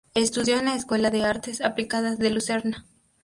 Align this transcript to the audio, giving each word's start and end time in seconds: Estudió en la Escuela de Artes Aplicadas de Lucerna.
Estudió 0.15 0.57
en 0.57 0.65
la 0.65 0.73
Escuela 0.73 1.11
de 1.11 1.23
Artes 1.25 1.61
Aplicadas 1.61 2.17
de 2.17 2.31
Lucerna. 2.31 2.87